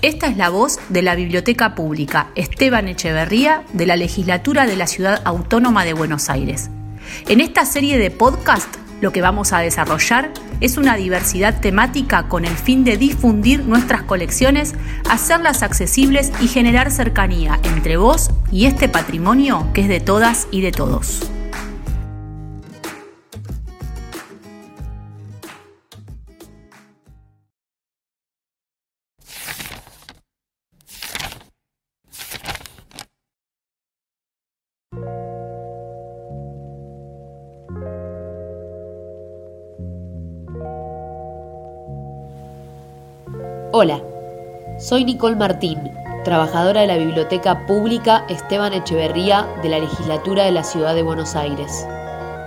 Esta 0.00 0.28
es 0.28 0.36
la 0.36 0.48
voz 0.48 0.78
de 0.90 1.02
la 1.02 1.16
Biblioteca 1.16 1.74
Pública 1.74 2.28
Esteban 2.36 2.86
Echeverría 2.86 3.64
de 3.72 3.84
la 3.84 3.96
Legislatura 3.96 4.64
de 4.64 4.76
la 4.76 4.86
Ciudad 4.86 5.20
Autónoma 5.24 5.84
de 5.84 5.92
Buenos 5.92 6.30
Aires. 6.30 6.70
En 7.26 7.40
esta 7.40 7.66
serie 7.66 7.98
de 7.98 8.12
podcast 8.12 8.76
lo 9.00 9.10
que 9.10 9.22
vamos 9.22 9.52
a 9.52 9.58
desarrollar 9.58 10.32
es 10.60 10.76
una 10.76 10.94
diversidad 10.94 11.60
temática 11.60 12.28
con 12.28 12.44
el 12.44 12.56
fin 12.56 12.84
de 12.84 12.96
difundir 12.96 13.64
nuestras 13.64 14.02
colecciones, 14.02 14.76
hacerlas 15.10 15.64
accesibles 15.64 16.30
y 16.40 16.46
generar 16.46 16.92
cercanía 16.92 17.58
entre 17.64 17.96
vos 17.96 18.30
y 18.52 18.66
este 18.66 18.88
patrimonio 18.88 19.66
que 19.74 19.80
es 19.80 19.88
de 19.88 19.98
todas 19.98 20.46
y 20.52 20.60
de 20.60 20.70
todos. 20.70 21.28
Hola, 43.70 44.02
soy 44.78 45.04
Nicole 45.04 45.36
Martín, 45.36 45.78
trabajadora 46.24 46.80
de 46.80 46.86
la 46.86 46.96
Biblioteca 46.96 47.66
Pública 47.66 48.24
Esteban 48.30 48.72
Echeverría 48.72 49.46
de 49.62 49.68
la 49.68 49.78
Legislatura 49.78 50.44
de 50.44 50.52
la 50.52 50.64
Ciudad 50.64 50.94
de 50.94 51.02
Buenos 51.02 51.36
Aires. 51.36 51.86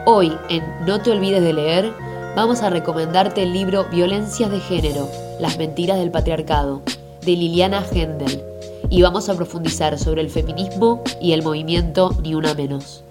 Hoy, 0.08 0.36
en 0.50 0.64
No 0.88 1.00
te 1.00 1.12
olvides 1.12 1.44
de 1.44 1.54
leer, 1.54 1.94
vamos 2.36 2.64
a 2.64 2.72
recomendarte 2.72 3.44
el 3.44 3.54
libro 3.54 3.86
Violencias 3.92 4.50
de 4.50 4.60
Género, 4.62 5.08
las 5.40 5.60
mentiras 5.60 6.00
del 6.00 6.10
patriarcado, 6.10 6.82
de 7.24 7.36
Liliana 7.36 7.86
Hendel, 7.92 8.42
y 8.90 9.04
vamos 9.04 9.30
a 9.30 9.36
profundizar 9.36 10.00
sobre 10.00 10.22
el 10.22 10.32
feminismo 10.32 11.04
y 11.22 11.34
el 11.34 11.44
movimiento 11.44 12.16
Ni 12.24 12.34
Una 12.34 12.56
Menos. 12.56 13.04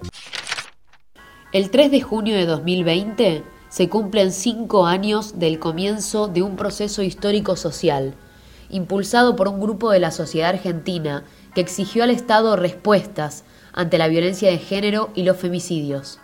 El 1.53 1.71
3 1.71 1.93
de 1.93 2.01
junio 2.01 2.35
de 2.35 2.47
2020, 2.47 3.45
se 3.71 3.89
cumplen 3.89 4.33
cinco 4.33 4.87
años 4.87 5.39
del 5.39 5.61
comienzo 5.61 6.27
de 6.29 6.43
un 6.43 6.57
proceso 6.57 7.03
histórico-social, 7.03 8.15
impulsado 8.69 9.37
por 9.37 9.49
un 9.49 9.61
grupo 9.61 9.93
de 9.93 10.01
la 10.01 10.11
sociedad 10.11 10.51
argentina 10.51 11.25
que 11.55 11.61
exigió 11.61 12.03
al 12.03 12.11
Estado 12.11 12.57
respuestas 12.57 13.45
ante 13.73 13.97
la 13.97 14.09
violencia 14.09 14.51
de 14.51 14.59
género 14.59 15.11
y 15.15 15.23
los 15.23 15.37
femicidios. 15.37 16.19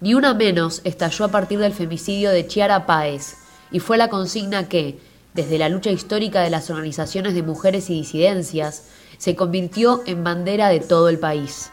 Ni 0.00 0.14
una 0.14 0.32
menos 0.32 0.80
estalló 0.84 1.24
a 1.24 1.30
partir 1.30 1.58
del 1.58 1.72
femicidio 1.72 2.30
de 2.30 2.46
Chiara 2.46 2.86
Páez 2.86 3.34
y 3.72 3.80
fue 3.80 3.96
la 3.96 4.08
consigna 4.08 4.68
que, 4.68 5.00
desde 5.34 5.58
la 5.58 5.68
lucha 5.68 5.90
histórica 5.90 6.40
de 6.42 6.50
las 6.50 6.70
organizaciones 6.70 7.34
de 7.34 7.42
mujeres 7.42 7.90
y 7.90 7.94
disidencias, 7.94 8.84
se 9.18 9.34
convirtió 9.34 10.02
en 10.06 10.22
bandera 10.22 10.68
de 10.68 10.80
todo 10.80 11.08
el 11.08 11.18
país. 11.18 11.72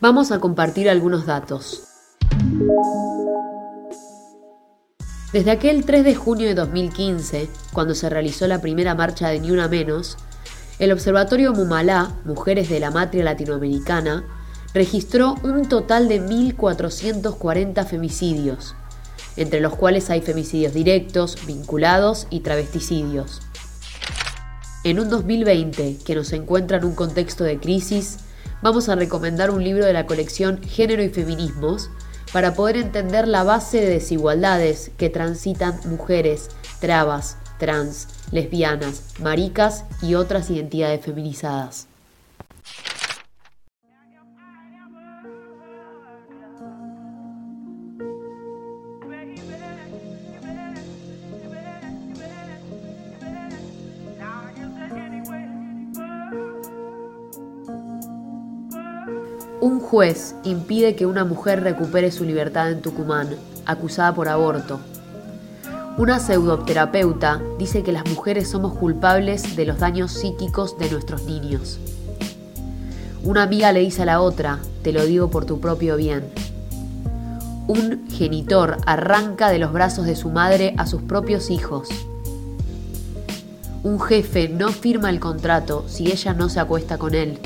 Vamos 0.00 0.30
a 0.30 0.38
compartir 0.38 0.88
algunos 0.88 1.26
datos. 1.26 1.91
Desde 5.32 5.50
aquel 5.50 5.86
3 5.86 6.04
de 6.04 6.14
junio 6.14 6.46
de 6.46 6.54
2015, 6.54 7.48
cuando 7.72 7.94
se 7.94 8.10
realizó 8.10 8.46
la 8.46 8.60
primera 8.60 8.94
marcha 8.94 9.28
de 9.28 9.40
Ni 9.40 9.50
Una 9.50 9.66
Menos, 9.66 10.18
el 10.78 10.92
Observatorio 10.92 11.54
Mumalá, 11.54 12.16
Mujeres 12.26 12.68
de 12.68 12.80
la 12.80 12.90
Matria 12.90 13.24
Latinoamericana, 13.24 14.24
registró 14.74 15.36
un 15.42 15.68
total 15.68 16.08
de 16.08 16.20
1.440 16.20 17.86
femicidios, 17.86 18.74
entre 19.36 19.60
los 19.60 19.74
cuales 19.74 20.10
hay 20.10 20.20
femicidios 20.20 20.74
directos, 20.74 21.46
vinculados 21.46 22.26
y 22.28 22.40
travesticidios. 22.40 23.40
En 24.84 25.00
un 25.00 25.08
2020 25.08 25.98
que 26.04 26.14
nos 26.14 26.32
encuentra 26.32 26.76
en 26.76 26.84
un 26.84 26.94
contexto 26.94 27.44
de 27.44 27.58
crisis, 27.58 28.18
vamos 28.62 28.88
a 28.88 28.96
recomendar 28.96 29.50
un 29.50 29.64
libro 29.64 29.86
de 29.86 29.92
la 29.94 30.06
colección 30.06 30.60
Género 30.62 31.02
y 31.02 31.08
Feminismos, 31.08 31.88
para 32.32 32.54
poder 32.54 32.76
entender 32.76 33.28
la 33.28 33.44
base 33.44 33.80
de 33.80 33.90
desigualdades 33.90 34.90
que 34.96 35.10
transitan 35.10 35.78
mujeres, 35.84 36.48
trabas, 36.80 37.36
trans, 37.58 38.08
lesbianas, 38.32 39.02
maricas 39.20 39.84
y 40.00 40.14
otras 40.14 40.50
identidades 40.50 41.04
feminizadas. 41.04 41.91
Juez 59.92 60.34
impide 60.44 60.96
que 60.96 61.04
una 61.04 61.26
mujer 61.26 61.62
recupere 61.62 62.10
su 62.10 62.24
libertad 62.24 62.70
en 62.70 62.80
Tucumán, 62.80 63.36
acusada 63.66 64.14
por 64.14 64.26
aborto. 64.26 64.80
Una 65.98 66.18
pseudoterapeuta 66.18 67.42
dice 67.58 67.82
que 67.82 67.92
las 67.92 68.06
mujeres 68.06 68.48
somos 68.48 68.72
culpables 68.72 69.54
de 69.54 69.66
los 69.66 69.78
daños 69.80 70.10
psíquicos 70.12 70.78
de 70.78 70.88
nuestros 70.88 71.24
niños. 71.24 71.78
Una 73.22 73.42
amiga 73.42 73.70
le 73.72 73.80
dice 73.80 74.00
a 74.00 74.06
la 74.06 74.22
otra, 74.22 74.60
te 74.82 74.92
lo 74.92 75.04
digo 75.04 75.28
por 75.28 75.44
tu 75.44 75.60
propio 75.60 75.96
bien. 75.96 76.24
Un 77.66 78.08
genitor 78.08 78.78
arranca 78.86 79.50
de 79.50 79.58
los 79.58 79.74
brazos 79.74 80.06
de 80.06 80.16
su 80.16 80.30
madre 80.30 80.72
a 80.78 80.86
sus 80.86 81.02
propios 81.02 81.50
hijos. 81.50 81.90
Un 83.82 84.00
jefe 84.00 84.48
no 84.48 84.68
firma 84.68 85.10
el 85.10 85.20
contrato 85.20 85.84
si 85.86 86.10
ella 86.10 86.32
no 86.32 86.48
se 86.48 86.60
acuesta 86.60 86.96
con 86.96 87.14
él. 87.14 87.38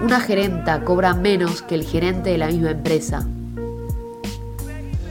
Una 0.00 0.20
gerenta 0.20 0.84
cobra 0.84 1.12
menos 1.12 1.60
que 1.60 1.74
el 1.74 1.82
gerente 1.82 2.30
de 2.30 2.38
la 2.38 2.46
misma 2.46 2.70
empresa. 2.70 3.26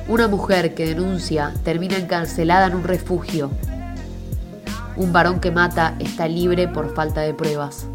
Una 0.08 0.30
mujer 0.30 0.76
que 0.76 0.86
denuncia 0.86 1.54
termina 1.66 1.98
encarcelada 1.98 2.68
en 2.68 2.76
un 2.76 2.86
refugio. 2.86 3.52
Un 4.96 5.12
varón 5.12 5.42
que 5.42 5.52
mata 5.52 5.96
está 6.00 6.30
libre 6.30 6.70
por 6.70 6.96
falta 6.96 7.20
de 7.20 7.34
pruebas. 7.34 7.86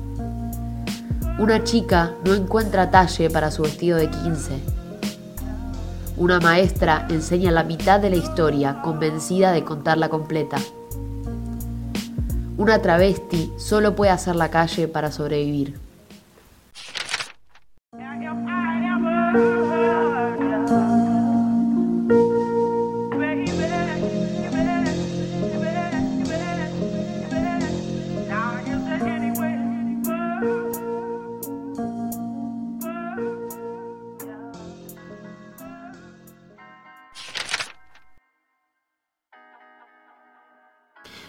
Una 1.39 1.65
chica 1.65 2.13
no 2.27 2.35
encuentra 2.35 2.91
talle 2.91 3.31
para 3.31 3.51
su 3.51 3.63
vestido 3.63 3.97
de 3.97 4.11
15. 4.11 4.59
Una 6.19 6.41
maestra 6.41 7.07
enseña 7.09 7.51
la 7.53 7.65
mitad 7.65 8.01
de 8.01 8.11
la 8.11 8.17
historia 8.17 8.83
convencida 8.83 9.53
de 9.53 9.65
contarla 9.65 10.11
completa. 10.11 10.59
Una 12.59 12.83
travesti 12.83 13.51
solo 13.57 13.97
puede 13.97 14.11
hacer 14.11 14.37
la 14.37 14.51
calle 14.51 14.89
para 14.89 15.11
sobrevivir. 15.11 15.92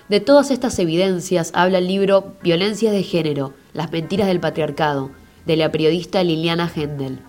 De 0.09 0.19
todas 0.19 0.51
estas 0.51 0.77
evidencias 0.79 1.51
habla 1.53 1.77
el 1.77 1.87
libro 1.87 2.33
Violencias 2.43 2.91
de 2.91 3.03
Género, 3.03 3.53
las 3.73 3.89
mentiras 3.89 4.27
del 4.27 4.41
patriarcado, 4.41 5.11
de 5.45 5.55
la 5.55 5.71
periodista 5.71 6.21
Liliana 6.23 6.69
Hendel. 6.73 7.19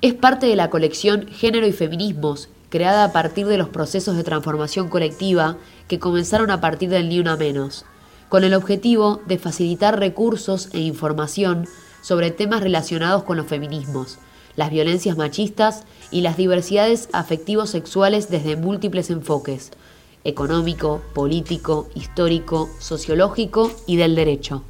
Es 0.00 0.14
parte 0.14 0.46
de 0.46 0.54
la 0.54 0.70
colección 0.70 1.26
Género 1.26 1.66
y 1.66 1.72
Feminismos, 1.72 2.48
creada 2.68 3.02
a 3.04 3.12
partir 3.12 3.46
de 3.46 3.58
los 3.58 3.68
procesos 3.68 4.16
de 4.16 4.22
transformación 4.22 4.88
colectiva 4.88 5.56
que 5.88 5.98
comenzaron 5.98 6.52
a 6.52 6.60
partir 6.60 6.88
del 6.88 7.08
Ni 7.08 7.18
Una 7.18 7.36
Menos, 7.36 7.84
con 8.28 8.44
el 8.44 8.54
objetivo 8.54 9.20
de 9.26 9.38
facilitar 9.38 9.98
recursos 9.98 10.68
e 10.72 10.78
información 10.78 11.66
sobre 12.00 12.30
temas 12.30 12.62
relacionados 12.62 13.24
con 13.24 13.36
los 13.36 13.46
feminismos, 13.46 14.18
las 14.54 14.70
violencias 14.70 15.16
machistas 15.16 15.82
y 16.12 16.20
las 16.20 16.36
diversidades 16.36 17.08
afectivos 17.12 17.70
sexuales 17.70 18.30
desde 18.30 18.56
múltiples 18.56 19.10
enfoques, 19.10 19.72
económico, 20.24 21.02
político, 21.14 21.88
histórico, 21.94 22.68
sociológico 22.78 23.72
y 23.86 23.96
del 23.96 24.14
derecho. 24.14 24.64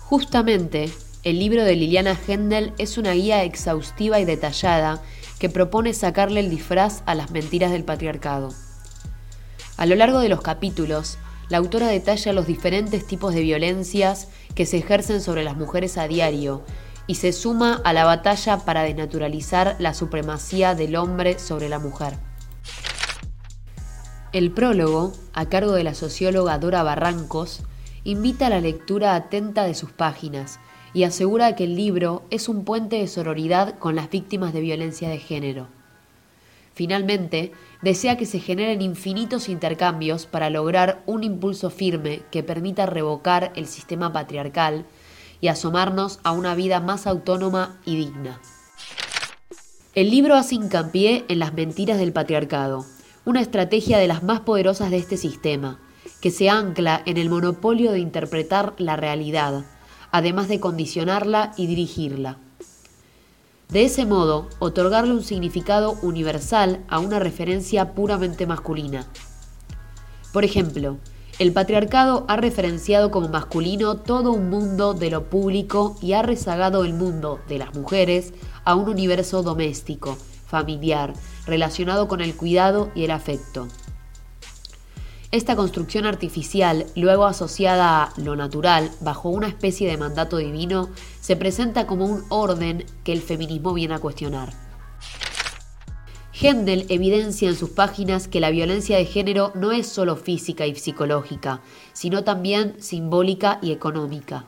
Justamente, 0.00 0.90
el 1.24 1.38
libro 1.38 1.64
de 1.64 1.76
Liliana 1.76 2.18
Hendel 2.26 2.72
es 2.78 2.96
una 2.96 3.12
guía 3.12 3.44
exhaustiva 3.44 4.20
y 4.20 4.24
detallada 4.24 5.02
que 5.38 5.48
propone 5.48 5.92
sacarle 5.92 6.40
el 6.40 6.50
disfraz 6.50 7.02
a 7.06 7.14
las 7.14 7.30
mentiras 7.30 7.70
del 7.70 7.84
patriarcado. 7.84 8.54
A 9.76 9.86
lo 9.86 9.94
largo 9.94 10.20
de 10.20 10.28
los 10.28 10.40
capítulos, 10.40 11.18
la 11.48 11.58
autora 11.58 11.88
detalla 11.88 12.32
los 12.32 12.46
diferentes 12.46 13.06
tipos 13.06 13.34
de 13.34 13.42
violencias 13.42 14.28
que 14.54 14.66
se 14.66 14.78
ejercen 14.78 15.20
sobre 15.20 15.44
las 15.44 15.56
mujeres 15.56 15.96
a 15.98 16.08
diario 16.08 16.62
y 17.06 17.14
se 17.14 17.32
suma 17.32 17.80
a 17.84 17.92
la 17.92 18.04
batalla 18.04 18.58
para 18.58 18.82
desnaturalizar 18.82 19.76
la 19.78 19.94
supremacía 19.94 20.74
del 20.74 20.96
hombre 20.96 21.38
sobre 21.38 21.68
la 21.68 21.78
mujer. 21.78 22.27
El 24.38 24.52
prólogo, 24.52 25.14
a 25.32 25.46
cargo 25.46 25.72
de 25.72 25.82
la 25.82 25.94
socióloga 25.94 26.60
Dora 26.60 26.84
Barrancos, 26.84 27.62
invita 28.04 28.46
a 28.46 28.50
la 28.50 28.60
lectura 28.60 29.16
atenta 29.16 29.64
de 29.64 29.74
sus 29.74 29.90
páginas 29.90 30.60
y 30.94 31.02
asegura 31.02 31.56
que 31.56 31.64
el 31.64 31.74
libro 31.74 32.22
es 32.30 32.48
un 32.48 32.64
puente 32.64 33.00
de 33.00 33.08
sororidad 33.08 33.76
con 33.80 33.96
las 33.96 34.10
víctimas 34.10 34.52
de 34.52 34.60
violencia 34.60 35.08
de 35.08 35.18
género. 35.18 35.66
Finalmente, 36.72 37.50
desea 37.82 38.16
que 38.16 38.26
se 38.26 38.38
generen 38.38 38.80
infinitos 38.80 39.48
intercambios 39.48 40.26
para 40.26 40.50
lograr 40.50 41.02
un 41.06 41.24
impulso 41.24 41.68
firme 41.68 42.22
que 42.30 42.44
permita 42.44 42.86
revocar 42.86 43.52
el 43.56 43.66
sistema 43.66 44.12
patriarcal 44.12 44.86
y 45.40 45.48
asomarnos 45.48 46.20
a 46.22 46.30
una 46.30 46.54
vida 46.54 46.78
más 46.78 47.08
autónoma 47.08 47.80
y 47.84 47.96
digna. 47.96 48.40
El 49.96 50.10
libro 50.10 50.36
hace 50.36 50.54
hincapié 50.54 51.24
en 51.26 51.40
las 51.40 51.54
mentiras 51.54 51.98
del 51.98 52.12
patriarcado, 52.12 52.86
una 53.28 53.42
estrategia 53.42 53.98
de 53.98 54.08
las 54.08 54.22
más 54.22 54.40
poderosas 54.40 54.90
de 54.90 54.96
este 54.96 55.18
sistema, 55.18 55.78
que 56.22 56.30
se 56.30 56.48
ancla 56.48 57.02
en 57.04 57.18
el 57.18 57.28
monopolio 57.28 57.92
de 57.92 57.98
interpretar 57.98 58.72
la 58.78 58.96
realidad, 58.96 59.66
además 60.10 60.48
de 60.48 60.60
condicionarla 60.60 61.52
y 61.58 61.66
dirigirla. 61.66 62.38
De 63.68 63.84
ese 63.84 64.06
modo, 64.06 64.48
otorgarle 64.60 65.12
un 65.12 65.22
significado 65.22 65.98
universal 66.00 66.82
a 66.88 67.00
una 67.00 67.18
referencia 67.18 67.92
puramente 67.92 68.46
masculina. 68.46 69.06
Por 70.32 70.46
ejemplo, 70.46 70.96
el 71.38 71.52
patriarcado 71.52 72.24
ha 72.28 72.38
referenciado 72.38 73.10
como 73.10 73.28
masculino 73.28 73.98
todo 73.98 74.32
un 74.32 74.48
mundo 74.48 74.94
de 74.94 75.10
lo 75.10 75.28
público 75.28 75.98
y 76.00 76.14
ha 76.14 76.22
rezagado 76.22 76.82
el 76.82 76.94
mundo 76.94 77.40
de 77.46 77.58
las 77.58 77.74
mujeres 77.74 78.32
a 78.64 78.74
un 78.74 78.88
universo 78.88 79.42
doméstico, 79.42 80.16
familiar, 80.48 81.12
relacionado 81.46 82.08
con 82.08 82.20
el 82.20 82.34
cuidado 82.34 82.90
y 82.94 83.04
el 83.04 83.10
afecto. 83.10 83.68
Esta 85.30 85.56
construcción 85.56 86.06
artificial, 86.06 86.86
luego 86.96 87.26
asociada 87.26 88.04
a 88.04 88.12
lo 88.16 88.34
natural, 88.34 88.90
bajo 89.00 89.28
una 89.28 89.46
especie 89.46 89.88
de 89.88 89.98
mandato 89.98 90.38
divino, 90.38 90.88
se 91.20 91.36
presenta 91.36 91.86
como 91.86 92.06
un 92.06 92.24
orden 92.30 92.86
que 93.04 93.12
el 93.12 93.20
feminismo 93.20 93.74
viene 93.74 93.94
a 93.94 93.98
cuestionar. 93.98 94.54
Hendel 96.40 96.86
evidencia 96.88 97.48
en 97.48 97.56
sus 97.56 97.70
páginas 97.70 98.26
que 98.26 98.40
la 98.40 98.50
violencia 98.50 98.96
de 98.96 99.04
género 99.04 99.52
no 99.54 99.72
es 99.72 99.86
solo 99.86 100.16
física 100.16 100.66
y 100.66 100.74
psicológica, 100.76 101.60
sino 101.92 102.24
también 102.24 102.80
simbólica 102.80 103.58
y 103.60 103.72
económica. 103.72 104.46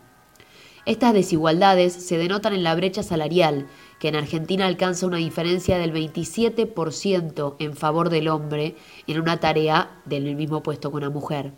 Estas 0.87 1.13
desigualdades 1.13 1.93
se 1.93 2.17
denotan 2.17 2.55
en 2.55 2.63
la 2.63 2.75
brecha 2.75 3.03
salarial, 3.03 3.67
que 3.99 4.09
en 4.09 4.17
Argentina 4.17 4.67
alcanza 4.67 5.07
una 5.07 5.19
diferencia 5.19 5.79
del 5.79 5.93
27% 5.93 7.57
en 7.59 7.77
favor 7.77 8.09
del 8.09 8.29
hombre 8.29 8.77
en 9.07 9.21
una 9.21 9.39
tarea 9.41 10.01
del 10.07 10.35
mismo 10.35 10.63
puesto 10.63 10.91
con 10.91 11.03
una 11.03 11.11
mujer. 11.11 11.53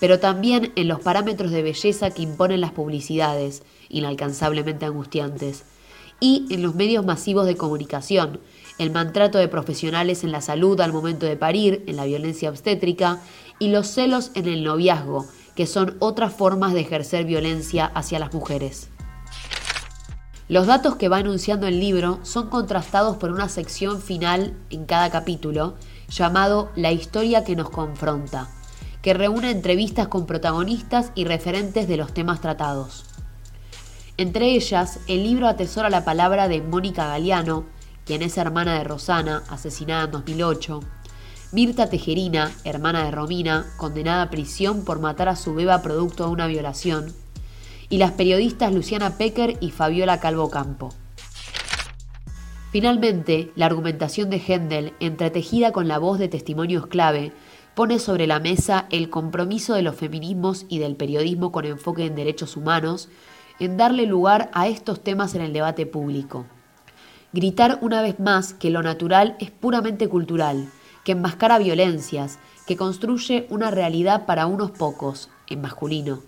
Pero 0.00 0.18
también 0.18 0.72
en 0.76 0.88
los 0.88 1.00
parámetros 1.00 1.50
de 1.50 1.62
belleza 1.62 2.10
que 2.10 2.22
imponen 2.22 2.62
las 2.62 2.72
publicidades, 2.72 3.62
inalcanzablemente 3.90 4.86
angustiantes, 4.86 5.64
y 6.20 6.46
en 6.50 6.62
los 6.62 6.74
medios 6.74 7.04
masivos 7.04 7.46
de 7.46 7.56
comunicación, 7.56 8.40
el 8.78 8.90
maltrato 8.90 9.38
de 9.38 9.48
profesionales 9.48 10.24
en 10.24 10.32
la 10.32 10.40
salud 10.40 10.80
al 10.80 10.92
momento 10.92 11.26
de 11.26 11.36
parir, 11.36 11.84
en 11.86 11.96
la 11.96 12.06
violencia 12.06 12.48
obstétrica, 12.48 13.20
y 13.58 13.68
los 13.68 13.88
celos 13.88 14.30
en 14.34 14.46
el 14.46 14.64
noviazgo, 14.64 15.26
que 15.58 15.66
son 15.66 15.96
otras 15.98 16.32
formas 16.32 16.72
de 16.72 16.82
ejercer 16.82 17.24
violencia 17.24 17.86
hacia 17.86 18.20
las 18.20 18.32
mujeres. 18.32 18.90
Los 20.48 20.68
datos 20.68 20.94
que 20.94 21.08
va 21.08 21.16
anunciando 21.16 21.66
el 21.66 21.80
libro 21.80 22.20
son 22.22 22.48
contrastados 22.48 23.16
por 23.16 23.32
una 23.32 23.48
sección 23.48 24.00
final 24.00 24.56
en 24.70 24.86
cada 24.86 25.10
capítulo 25.10 25.74
llamado 26.08 26.70
La 26.76 26.92
historia 26.92 27.42
que 27.42 27.56
nos 27.56 27.70
confronta, 27.70 28.48
que 29.02 29.14
reúne 29.14 29.50
entrevistas 29.50 30.06
con 30.06 30.26
protagonistas 30.26 31.10
y 31.16 31.24
referentes 31.24 31.88
de 31.88 31.96
los 31.96 32.14
temas 32.14 32.40
tratados. 32.40 33.06
Entre 34.16 34.54
ellas, 34.54 35.00
el 35.08 35.24
libro 35.24 35.48
atesora 35.48 35.90
la 35.90 36.04
palabra 36.04 36.46
de 36.46 36.62
Mónica 36.62 37.08
Galeano, 37.08 37.64
quien 38.04 38.22
es 38.22 38.38
hermana 38.38 38.74
de 38.74 38.84
Rosana, 38.84 39.42
asesinada 39.48 40.04
en 40.04 40.12
2008, 40.12 40.80
Mirta 41.50 41.88
Tejerina, 41.88 42.52
hermana 42.64 43.04
de 43.04 43.10
Romina, 43.10 43.64
condenada 43.78 44.24
a 44.24 44.30
prisión 44.30 44.84
por 44.84 45.00
matar 45.00 45.30
a 45.30 45.36
su 45.36 45.54
beba 45.54 45.80
producto 45.80 46.26
de 46.26 46.30
una 46.30 46.46
violación, 46.46 47.14
y 47.88 47.96
las 47.96 48.12
periodistas 48.12 48.74
Luciana 48.74 49.16
Pecker 49.16 49.56
y 49.60 49.70
Fabiola 49.70 50.20
Calvo 50.20 50.50
Campo. 50.50 50.90
Finalmente, 52.70 53.50
la 53.56 53.64
argumentación 53.64 54.28
de 54.28 54.42
Händel, 54.46 54.92
entretejida 55.00 55.72
con 55.72 55.88
la 55.88 55.98
voz 55.98 56.18
de 56.18 56.28
testimonios 56.28 56.86
clave, 56.86 57.32
pone 57.74 57.98
sobre 57.98 58.26
la 58.26 58.40
mesa 58.40 58.86
el 58.90 59.08
compromiso 59.08 59.72
de 59.72 59.80
los 59.80 59.96
feminismos 59.96 60.66
y 60.68 60.80
del 60.80 60.96
periodismo 60.96 61.50
con 61.50 61.64
enfoque 61.64 62.04
en 62.04 62.14
derechos 62.14 62.58
humanos 62.58 63.08
en 63.58 63.78
darle 63.78 64.04
lugar 64.04 64.50
a 64.52 64.68
estos 64.68 65.02
temas 65.02 65.34
en 65.34 65.40
el 65.40 65.54
debate 65.54 65.86
público. 65.86 66.44
Gritar 67.32 67.78
una 67.80 68.02
vez 68.02 68.20
más 68.20 68.52
que 68.52 68.68
lo 68.68 68.82
natural 68.82 69.36
es 69.40 69.50
puramente 69.50 70.08
cultural, 70.08 70.68
que 71.08 71.12
enmascara 71.12 71.56
violencias, 71.56 72.38
que 72.66 72.76
construye 72.76 73.46
una 73.48 73.70
realidad 73.70 74.26
para 74.26 74.44
unos 74.44 74.72
pocos, 74.72 75.30
en 75.48 75.62
masculino, 75.62 76.18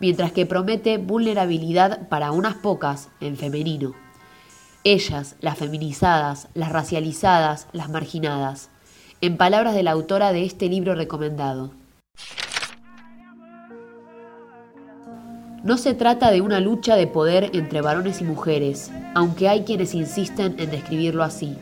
mientras 0.00 0.32
que 0.32 0.44
promete 0.44 0.98
vulnerabilidad 0.98 2.10
para 2.10 2.30
unas 2.32 2.56
pocas 2.56 3.08
en 3.22 3.38
femenino. 3.38 3.94
Ellas, 4.84 5.36
las 5.40 5.56
feminizadas, 5.56 6.48
las 6.52 6.72
racializadas, 6.72 7.68
las 7.72 7.88
marginadas, 7.88 8.68
en 9.22 9.38
palabras 9.38 9.74
de 9.74 9.82
la 9.82 9.92
autora 9.92 10.34
de 10.34 10.44
este 10.44 10.68
libro 10.68 10.94
recomendado. 10.94 11.70
No 15.64 15.78
se 15.78 15.94
trata 15.94 16.30
de 16.30 16.42
una 16.42 16.60
lucha 16.60 16.96
de 16.96 17.06
poder 17.06 17.52
entre 17.54 17.80
varones 17.80 18.20
y 18.20 18.24
mujeres, 18.24 18.90
aunque 19.14 19.48
hay 19.48 19.64
quienes 19.64 19.94
insisten 19.94 20.56
en 20.58 20.70
describirlo 20.70 21.22
así. 21.22 21.56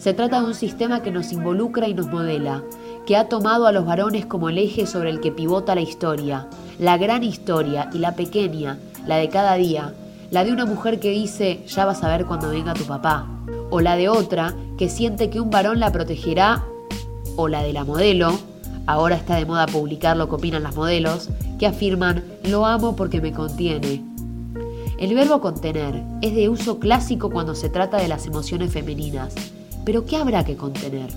Se 0.00 0.14
trata 0.14 0.40
de 0.40 0.46
un 0.46 0.54
sistema 0.54 1.02
que 1.02 1.10
nos 1.10 1.30
involucra 1.30 1.86
y 1.86 1.92
nos 1.92 2.06
modela, 2.06 2.64
que 3.06 3.18
ha 3.18 3.28
tomado 3.28 3.66
a 3.66 3.72
los 3.72 3.84
varones 3.84 4.24
como 4.24 4.48
el 4.48 4.56
eje 4.56 4.86
sobre 4.86 5.10
el 5.10 5.20
que 5.20 5.30
pivota 5.30 5.74
la 5.74 5.82
historia, 5.82 6.48
la 6.78 6.96
gran 6.96 7.22
historia 7.22 7.90
y 7.92 7.98
la 7.98 8.14
pequeña, 8.14 8.78
la 9.06 9.18
de 9.18 9.28
cada 9.28 9.56
día, 9.56 9.92
la 10.30 10.42
de 10.42 10.52
una 10.52 10.64
mujer 10.64 11.00
que 11.00 11.10
dice 11.10 11.62
ya 11.66 11.84
vas 11.84 12.02
a 12.02 12.08
ver 12.08 12.24
cuando 12.24 12.48
venga 12.48 12.72
tu 12.72 12.84
papá, 12.84 13.26
o 13.68 13.82
la 13.82 13.94
de 13.96 14.08
otra 14.08 14.54
que 14.78 14.88
siente 14.88 15.28
que 15.28 15.38
un 15.38 15.50
varón 15.50 15.80
la 15.80 15.92
protegerá, 15.92 16.64
o 17.36 17.48
la 17.48 17.62
de 17.62 17.74
la 17.74 17.84
modelo, 17.84 18.38
ahora 18.86 19.16
está 19.16 19.36
de 19.36 19.44
moda 19.44 19.66
publicar 19.66 20.16
lo 20.16 20.30
que 20.30 20.36
opinan 20.36 20.62
las 20.62 20.76
modelos, 20.76 21.28
que 21.58 21.66
afirman 21.66 22.24
lo 22.44 22.64
amo 22.64 22.96
porque 22.96 23.20
me 23.20 23.32
contiene. 23.32 24.02
El 24.98 25.14
verbo 25.14 25.42
contener 25.42 26.02
es 26.22 26.34
de 26.34 26.48
uso 26.48 26.78
clásico 26.78 27.28
cuando 27.28 27.54
se 27.54 27.68
trata 27.68 27.98
de 27.98 28.08
las 28.08 28.24
emociones 28.24 28.72
femeninas, 28.72 29.34
pero 29.90 30.04
¿qué 30.04 30.18
habrá 30.18 30.44
que 30.44 30.56
contener? 30.56 31.10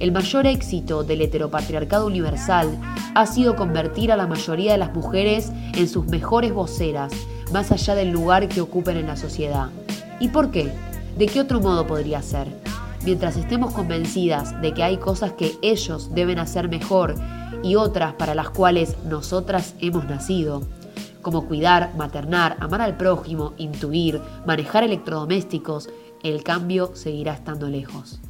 El 0.00 0.12
mayor 0.12 0.46
éxito 0.46 1.02
del 1.02 1.22
heteropatriarcado 1.22 2.06
universal 2.06 2.78
ha 3.14 3.24
sido 3.24 3.56
convertir 3.56 4.12
a 4.12 4.18
la 4.18 4.26
mayoría 4.26 4.72
de 4.72 4.76
las 4.76 4.92
mujeres 4.92 5.50
en 5.72 5.88
sus 5.88 6.04
mejores 6.04 6.52
voceras, 6.52 7.10
más 7.54 7.72
allá 7.72 7.94
del 7.94 8.10
lugar 8.10 8.48
que 8.48 8.60
ocupen 8.60 8.98
en 8.98 9.06
la 9.06 9.16
sociedad. 9.16 9.70
¿Y 10.20 10.28
por 10.28 10.50
qué? 10.50 10.70
¿De 11.16 11.24
qué 11.24 11.40
otro 11.40 11.58
modo 11.58 11.86
podría 11.86 12.20
ser? 12.20 12.48
Mientras 13.02 13.38
estemos 13.38 13.72
convencidas 13.72 14.60
de 14.60 14.74
que 14.74 14.82
hay 14.82 14.98
cosas 14.98 15.32
que 15.32 15.54
ellos 15.62 16.14
deben 16.14 16.38
hacer 16.38 16.68
mejor 16.68 17.14
y 17.62 17.76
otras 17.76 18.12
para 18.12 18.34
las 18.34 18.50
cuales 18.50 18.94
nosotras 19.06 19.72
hemos 19.80 20.04
nacido, 20.04 20.64
como 21.26 21.48
cuidar, 21.48 21.92
maternar, 21.96 22.56
amar 22.60 22.80
al 22.82 22.96
prójimo, 22.96 23.54
intuir, 23.58 24.22
manejar 24.46 24.84
electrodomésticos, 24.84 25.90
el 26.22 26.44
cambio 26.44 26.94
seguirá 26.94 27.32
estando 27.32 27.68
lejos. 27.68 28.20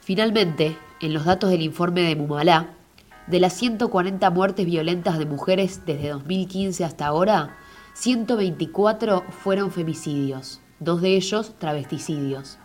Finalmente, 0.00 0.76
en 1.00 1.14
los 1.14 1.24
datos 1.24 1.50
del 1.50 1.62
informe 1.62 2.00
de 2.00 2.16
Mumalá, 2.16 2.70
de 3.28 3.38
las 3.38 3.52
140 3.52 4.28
muertes 4.30 4.66
violentas 4.66 5.20
de 5.20 5.26
mujeres 5.26 5.82
desde 5.86 6.08
2015 6.08 6.84
hasta 6.84 7.06
ahora, 7.06 7.56
124 7.92 9.22
fueron 9.30 9.70
femicidios, 9.70 10.60
dos 10.80 11.00
de 11.00 11.14
ellos 11.14 11.54
travesticidios. 11.60 12.58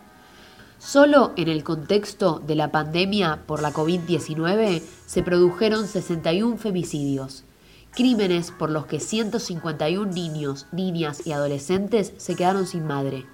Solo 0.80 1.34
en 1.36 1.48
el 1.48 1.62
contexto 1.62 2.42
de 2.44 2.54
la 2.54 2.72
pandemia 2.72 3.42
por 3.46 3.60
la 3.60 3.70
COVID-19 3.70 4.80
se 5.06 5.22
produjeron 5.22 5.86
61 5.86 6.56
femicidios, 6.56 7.44
crímenes 7.90 8.50
por 8.50 8.70
los 8.70 8.86
que 8.86 8.98
151 8.98 10.10
niños, 10.10 10.66
niñas 10.72 11.26
y 11.26 11.32
adolescentes 11.32 12.14
se 12.16 12.34
quedaron 12.34 12.66
sin 12.66 12.86
madre. 12.86 13.26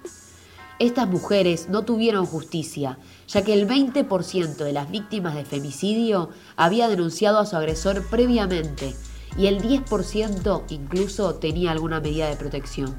Estas 0.77 1.07
mujeres 1.07 1.69
no 1.69 1.83
tuvieron 1.83 2.25
justicia, 2.25 2.99
ya 3.29 3.41
que 3.43 3.53
el 3.53 3.65
20% 3.65 4.57
de 4.57 4.73
las 4.73 4.91
víctimas 4.91 5.33
de 5.33 5.45
femicidio 5.45 6.29
había 6.57 6.89
denunciado 6.89 7.39
a 7.39 7.45
su 7.45 7.55
agresor 7.55 8.05
previamente 8.09 8.93
y 9.37 9.47
el 9.47 9.61
10% 9.61 10.63
incluso 10.69 11.35
tenía 11.35 11.71
alguna 11.71 12.01
medida 12.01 12.27
de 12.27 12.35
protección. 12.35 12.93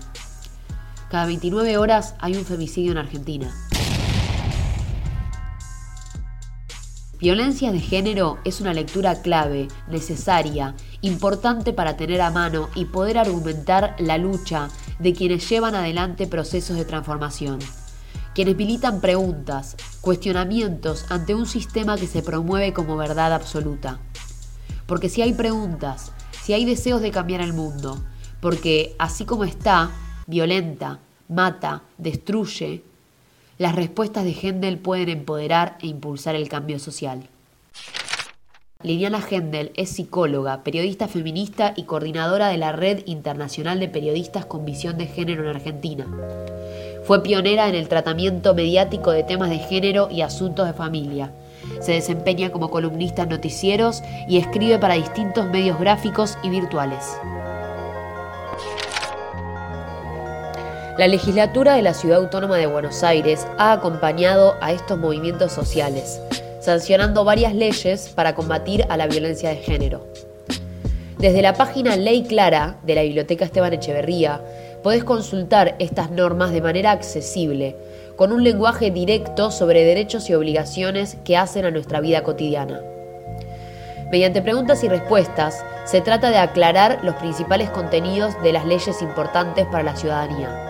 Cada 1.11 1.27
29 1.27 1.77
horas 1.77 2.15
hay 2.19 2.35
un 2.35 2.47
femicidio 2.47 2.93
en 2.93 2.99
Argentina. 2.99 3.68
Violencia 7.21 7.73
de 7.73 7.81
género 7.81 8.39
es 8.45 8.61
una 8.61 8.73
lectura 8.73 9.23
clave, 9.23 9.67
necesaria, 9.89 10.77
importante 11.01 11.73
para 11.73 11.97
tener 11.97 12.21
a 12.21 12.31
mano 12.31 12.69
y 12.77 12.85
poder 12.85 13.19
argumentar 13.19 13.97
la 13.99 14.19
lucha 14.19 14.69
de 15.01 15.13
quienes 15.15 15.49
llevan 15.49 15.75
adelante 15.75 16.29
procesos 16.29 16.77
de 16.77 16.85
transformación, 16.85 17.59
quienes 18.37 18.57
militan 18.57 19.01
preguntas, 19.01 19.75
cuestionamientos 20.01 21.07
ante 21.11 21.35
un 21.35 21.47
sistema 21.47 21.97
que 21.97 22.07
se 22.07 22.23
promueve 22.23 22.73
como 22.73 22.97
verdad 22.97 23.33
absoluta. 23.33 23.99
Porque 24.87 25.09
si 25.09 25.21
hay 25.21 25.33
preguntas, 25.33 26.13
si 26.45 26.53
hay 26.53 26.65
deseos 26.65 27.01
de 27.01 27.11
cambiar 27.11 27.41
el 27.41 27.53
mundo, 27.53 28.01
porque 28.41 28.95
así 29.01 29.25
como 29.25 29.43
está, 29.43 29.91
violenta, 30.29 31.01
mata, 31.29 31.83
destruye, 31.99 32.85
las 33.59 33.75
respuestas 33.75 34.25
de 34.25 34.37
Hendel 34.41 34.79
pueden 34.79 35.09
empoderar 35.09 35.77
e 35.83 35.89
impulsar 35.89 36.37
el 36.37 36.49
cambio 36.49 36.79
social. 36.79 37.29
Liliana 38.85 39.21
Hendel 39.29 39.73
es 39.75 39.91
psicóloga, 39.91 40.63
periodista 40.63 41.09
feminista 41.09 41.73
y 41.75 41.83
coordinadora 41.83 42.47
de 42.49 42.59
la 42.59 42.71
Red 42.71 43.03
Internacional 43.07 43.81
de 43.81 43.89
Periodistas 43.89 44.47
con 44.47 44.65
Visión 44.65 44.97
de 44.97 45.09
Género 45.09 45.43
en 45.43 45.57
Argentina. 45.57 46.07
Fue 47.03 47.23
pionera 47.25 47.69
en 47.69 47.75
el 47.75 47.89
tratamiento 47.89 48.55
mediático 48.55 49.11
de 49.11 49.25
temas 49.25 49.51
de 49.51 49.59
género 49.59 50.09
y 50.09 50.21
asuntos 50.21 50.67
de 50.67 50.75
familia. 50.75 51.33
Se 51.81 51.93
desempeña 51.93 52.51
como 52.51 52.71
columnista 52.71 53.23
en 53.23 53.31
noticieros 53.31 54.03
y 54.29 54.39
escribe 54.39 54.79
para 54.79 54.95
distintos 54.95 55.47
medios 55.47 55.81
gráficos 55.81 56.39
y 56.45 56.51
virtuales. 56.51 57.17
La 60.99 61.07
legislatura 61.07 61.75
de 61.75 61.83
la 61.83 61.95
Ciudad 61.95 62.19
Autónoma 62.19 62.57
de 62.57 62.67
Buenos 62.67 63.05
Aires 63.05 63.47
ha 63.57 63.71
acompañado 63.71 64.57
a 64.61 64.73
estos 64.73 64.99
movimientos 64.99 65.53
sociales, 65.53 66.21
sancionando 66.59 67.23
varias 67.23 67.55
leyes 67.55 68.09
para 68.09 68.35
combatir 68.35 68.85
a 68.89 68.97
la 68.97 69.07
violencia 69.07 69.51
de 69.51 69.59
género. 69.59 70.05
Desde 71.17 71.41
la 71.41 71.53
página 71.53 71.97
Ley 71.97 72.25
Clara 72.25 72.79
de 72.83 72.97
la 72.97 73.03
Biblioteca 73.03 73.45
Esteban 73.45 73.75
Echeverría, 73.75 74.41
podés 74.83 75.05
consultar 75.05 75.77
estas 75.79 76.11
normas 76.11 76.51
de 76.51 76.63
manera 76.63 76.91
accesible, 76.91 77.77
con 78.17 78.33
un 78.33 78.43
lenguaje 78.43 78.91
directo 78.91 79.53
sobre 79.53 79.85
derechos 79.85 80.29
y 80.29 80.35
obligaciones 80.35 81.17
que 81.25 81.37
hacen 81.37 81.65
a 81.65 81.71
nuestra 81.71 82.01
vida 82.01 82.25
cotidiana. 82.25 82.81
Mediante 84.11 84.43
preguntas 84.43 84.83
y 84.83 84.89
respuestas, 84.89 85.65
se 85.85 86.01
trata 86.01 86.31
de 86.31 86.39
aclarar 86.39 86.99
los 87.05 87.15
principales 87.15 87.71
contenidos 87.71 88.35
de 88.43 88.53
las 88.53 88.65
leyes 88.65 89.01
importantes 89.01 89.65
para 89.67 89.85
la 89.85 89.95
ciudadanía. 89.95 90.68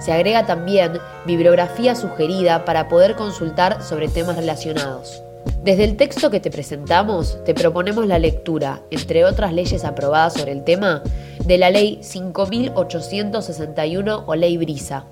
Se 0.00 0.12
agrega 0.12 0.46
también 0.46 0.98
bibliografía 1.26 1.94
sugerida 1.94 2.64
para 2.64 2.88
poder 2.88 3.14
consultar 3.14 3.82
sobre 3.82 4.08
temas 4.08 4.36
relacionados. 4.36 5.22
Desde 5.62 5.84
el 5.84 5.96
texto 5.96 6.30
que 6.30 6.40
te 6.40 6.50
presentamos, 6.50 7.38
te 7.44 7.54
proponemos 7.54 8.06
la 8.06 8.18
lectura, 8.18 8.80
entre 8.90 9.24
otras 9.24 9.52
leyes 9.52 9.84
aprobadas 9.84 10.32
sobre 10.34 10.50
el 10.52 10.64
tema, 10.64 11.02
de 11.44 11.58
la 11.58 11.70
Ley 11.70 11.98
5861 12.02 14.24
o 14.26 14.34
Ley 14.34 14.56
Brisa. 14.56 15.04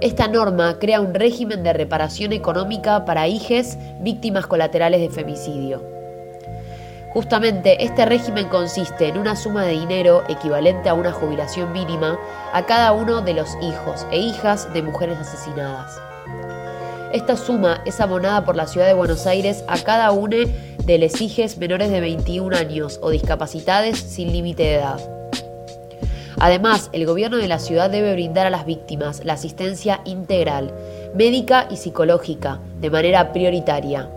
Esta 0.00 0.28
norma 0.28 0.78
crea 0.78 1.00
un 1.00 1.14
régimen 1.14 1.62
de 1.62 1.72
reparación 1.72 2.32
económica 2.32 3.04
para 3.04 3.28
hijes 3.28 3.78
víctimas 4.00 4.46
colaterales 4.46 5.00
de 5.00 5.10
femicidio. 5.10 5.97
Justamente 7.10 7.82
este 7.84 8.04
régimen 8.04 8.48
consiste 8.48 9.08
en 9.08 9.18
una 9.18 9.34
suma 9.34 9.64
de 9.64 9.72
dinero 9.72 10.24
equivalente 10.28 10.88
a 10.88 10.94
una 10.94 11.12
jubilación 11.12 11.72
mínima 11.72 12.18
a 12.52 12.66
cada 12.66 12.92
uno 12.92 13.22
de 13.22 13.34
los 13.34 13.56
hijos 13.62 14.06
e 14.10 14.18
hijas 14.18 14.72
de 14.74 14.82
mujeres 14.82 15.18
asesinadas. 15.18 15.98
Esta 17.12 17.36
suma 17.36 17.82
es 17.86 18.00
abonada 18.00 18.44
por 18.44 18.56
la 18.56 18.66
Ciudad 18.66 18.86
de 18.86 18.92
Buenos 18.92 19.26
Aires 19.26 19.64
a 19.68 19.78
cada 19.78 20.10
uno 20.10 20.36
de 20.84 20.98
los 20.98 21.20
hijes 21.20 21.56
menores 21.56 21.90
de 21.90 22.00
21 22.00 22.54
años 22.54 22.98
o 23.02 23.10
discapacitados 23.10 23.98
sin 23.98 24.30
límite 24.30 24.64
de 24.64 24.74
edad. 24.74 25.00
Además, 26.38 26.90
el 26.92 27.06
gobierno 27.06 27.38
de 27.38 27.48
la 27.48 27.58
ciudad 27.58 27.90
debe 27.90 28.12
brindar 28.12 28.46
a 28.46 28.50
las 28.50 28.66
víctimas 28.66 29.24
la 29.24 29.32
asistencia 29.32 30.02
integral, 30.04 30.72
médica 31.14 31.66
y 31.70 31.76
psicológica, 31.76 32.60
de 32.80 32.90
manera 32.90 33.32
prioritaria. 33.32 34.08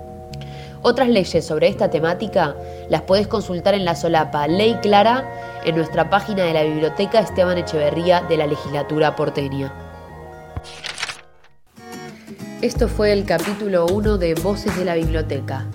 Otras 0.84 1.10
leyes 1.10 1.46
sobre 1.46 1.68
esta 1.68 1.90
temática 1.92 2.56
las 2.90 3.04
puedes 3.04 3.28
consultar 3.28 3.76
en 3.76 3.86
la 3.86 3.96
solapa 3.96 4.48
Ley 4.48 4.76
Clara 4.82 5.30
en 5.64 5.76
nuestra 5.76 6.10
página 6.10 6.44
de 6.44 6.54
la 6.54 6.64
Biblioteca 6.64 7.20
Esteban 7.20 7.60
Echeverría 7.60 8.22
de 8.22 8.38
la 8.38 8.48
Legislatura 8.48 9.16
porteña. 9.16 9.72
Esto 12.62 12.88
fue 12.88 13.14
el 13.14 13.26
capítulo 13.26 13.86
1 13.88 14.18
de 14.18 14.34
Voces 14.36 14.76
de 14.78 14.86
la 14.86 14.96
Biblioteca, 14.96 15.66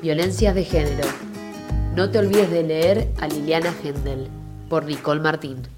Violencias 0.00 0.54
de 0.54 0.64
Género. 0.64 1.08
No 1.94 2.10
te 2.10 2.18
olvides 2.18 2.50
de 2.50 2.62
leer 2.62 3.08
a 3.20 3.26
Liliana 3.26 3.74
Hendel, 3.82 4.28
por 4.68 4.84
Nicole 4.84 5.20
Martín. 5.20 5.75